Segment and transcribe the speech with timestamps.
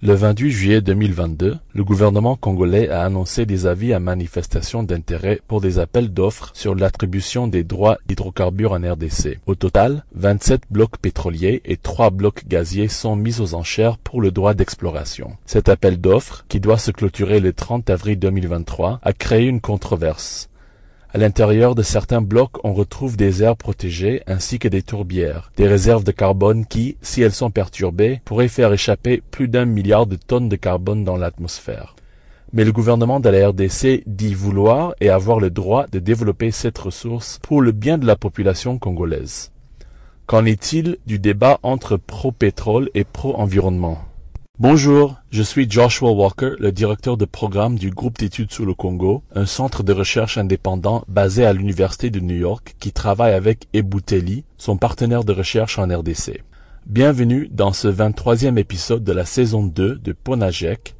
[0.00, 5.60] Le 28 juillet 2022, le gouvernement congolais a annoncé des avis à manifestation d'intérêt pour
[5.60, 9.40] des appels d'offres sur l'attribution des droits d'hydrocarbures en RDC.
[9.46, 14.30] Au total, 27 blocs pétroliers et 3 blocs gaziers sont mis aux enchères pour le
[14.30, 15.36] droit d'exploration.
[15.46, 20.47] Cet appel d'offres, qui doit se clôturer le 30 avril 2023, a créé une controverse.
[21.10, 25.66] À l'intérieur de certains blocs, on retrouve des aires protégées ainsi que des tourbières, des
[25.66, 30.16] réserves de carbone qui, si elles sont perturbées, pourraient faire échapper plus d'un milliard de
[30.16, 31.96] tonnes de carbone dans l'atmosphère.
[32.52, 36.76] Mais le gouvernement de la RDC dit vouloir et avoir le droit de développer cette
[36.76, 39.50] ressource pour le bien de la population congolaise.
[40.26, 44.07] Qu'en est-il du débat entre pro-pétrole et pro-environnement?
[44.60, 49.22] Bonjour, je suis Joshua Walker, le directeur de programme du groupe d'études sur le Congo,
[49.32, 54.42] un centre de recherche indépendant basé à l'Université de New York qui travaille avec Ebouteli,
[54.56, 56.42] son partenaire de recherche en RDC.
[56.86, 60.96] Bienvenue dans ce 23e épisode de la saison 2 de Ponajek,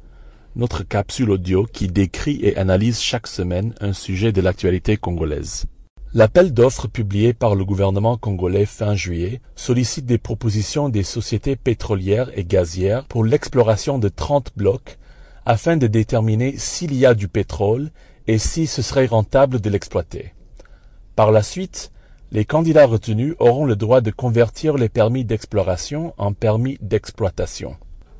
[0.55, 5.65] notre capsule audio qui décrit et analyse chaque semaine un sujet de l'actualité congolaise.
[6.15, 12.31] L'appel d'offres publié par le gouvernement congolais fin juillet sollicite des propositions des sociétés pétrolières
[12.35, 14.97] et gazières pour l'exploration de 30 blocs
[15.45, 17.91] afin de déterminer s'il y a du pétrole
[18.25, 20.33] et si ce serait rentable de l'exploiter.
[21.15, 21.91] Par la suite,
[22.31, 27.75] les candidats retenus auront le droit de convertir les permis d'exploration en permis d'exploitation.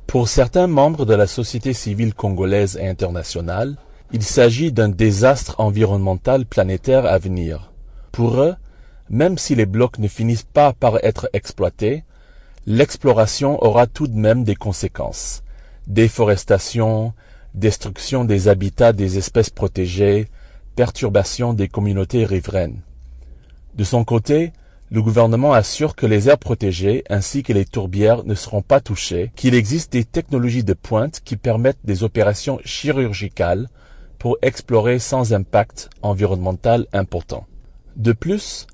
[0.06, 3.76] Pour certains membres de la société civile congolaise et internationale,
[4.12, 7.69] il s'agit d'un désastre environnemental planétaire à venir.
[8.12, 8.54] Pour eux,
[9.08, 12.04] même si les blocs ne finissent pas par être exploités,
[12.66, 15.42] l'exploration aura tout de même des conséquences.
[15.86, 17.12] Déforestation,
[17.54, 20.28] destruction des habitats des espèces protégées,
[20.76, 22.80] perturbation des communautés riveraines.
[23.74, 24.52] De son côté,
[24.92, 29.30] le gouvernement assure que les aires protégées ainsi que les tourbières ne seront pas touchées,
[29.36, 33.68] qu'il existe des technologies de pointe qui permettent des opérations chirurgicales
[34.18, 37.46] pour explorer sans impact environnemental important.
[37.96, 38.66] De plus,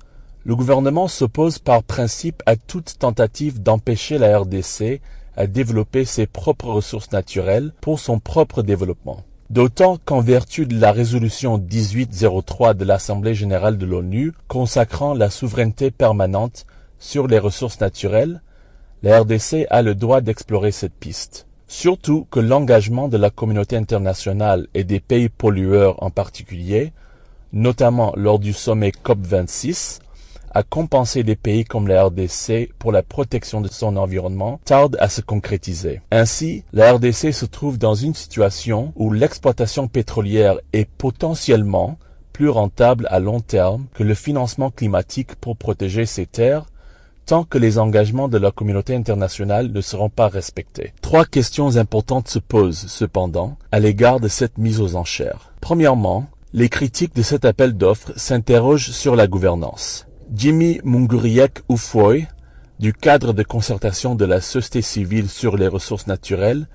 [0.43, 5.01] le gouvernement s'oppose par principe à toute tentative d'empêcher la RDC
[5.35, 9.23] à développer ses propres ressources naturelles pour son propre développement.
[9.49, 15.91] D'autant qu'en vertu de la résolution 1803 de l'Assemblée générale de l'ONU consacrant la souveraineté
[15.91, 16.65] permanente
[16.99, 18.41] sur les ressources naturelles,
[19.03, 21.45] la RDC a le droit d'explorer cette piste.
[21.67, 26.93] Surtout que l'engagement de la communauté internationale et des pays pollueurs en particulier
[27.53, 29.99] notamment lors du sommet COP26,
[30.51, 35.09] à compenser des pays comme la RDC pour la protection de son environnement tarde à
[35.09, 36.01] se concrétiser.
[36.11, 41.99] Ainsi, la RDC se trouve dans une situation où l'exploitation pétrolière est potentiellement
[42.33, 46.65] plus rentable à long terme que le financement climatique pour protéger ces terres
[47.27, 50.93] tant que les engagements de la communauté internationale ne seront pas respectés.
[51.01, 55.51] Trois questions importantes se posent, cependant, à l'égard de cette mise aux enchères.
[55.59, 60.07] Premièrement, les critiques de cet appel d'offres s'interrogent sur la gouvernance.
[60.33, 62.25] Jimmy Munguriek Ufoy,
[62.79, 66.67] du cadre de concertation de la société civile sur les ressources naturelles,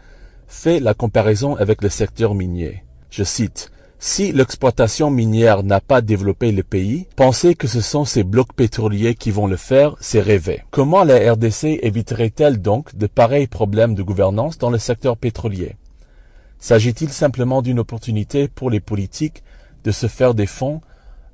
[0.46, 2.84] fait la comparaison avec le secteur minier.
[3.10, 8.24] Je cite, si l'exploitation minière n'a pas développé le pays, penser que ce sont ces
[8.24, 10.64] blocs pétroliers qui vont le faire, c'est rêver.
[10.70, 15.76] Comment la RDC éviterait-elle donc de pareils problèmes de gouvernance dans le secteur pétrolier?
[16.58, 19.42] S'agit-il simplement d'une opportunité pour les politiques
[19.84, 20.80] de se faire des fonds,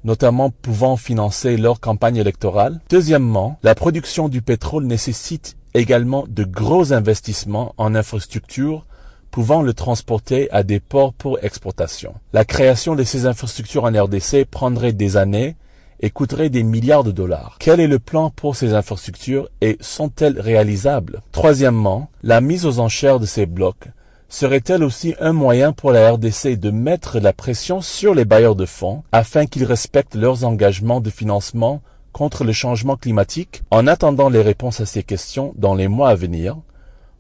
[0.05, 2.81] notamment pouvant financer leur campagne électorale.
[2.89, 8.87] Deuxièmement, la production du pétrole nécessite également de gros investissements en infrastructures
[9.31, 12.15] pouvant le transporter à des ports pour exportation.
[12.33, 15.57] La création de ces infrastructures en RDC prendrait des années
[16.01, 17.57] et coûterait des milliards de dollars.
[17.59, 21.23] Quel est le plan pour ces infrastructures et sont-elles réalisables?
[21.33, 23.89] Troisièmement, la mise aux enchères de ces blocs
[24.29, 28.67] serait-elle aussi un moyen pour la RDC de mettre la pression sur les bailleurs de
[28.67, 33.63] fonds afin qu'ils respectent leurs engagements de financement contre le changement climatique?
[33.71, 36.57] En attendant les réponses à ces questions dans les mois à venir,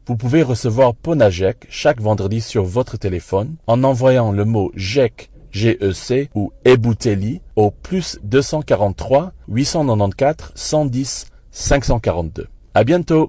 [0.06, 6.30] vous pouvez recevoir Ponajek chaque vendredi sur votre téléphone en envoyant le mot GEC GEC
[6.34, 12.46] ou Ebouteli au plus 243 894 110 542.
[12.74, 13.26] À bientôt!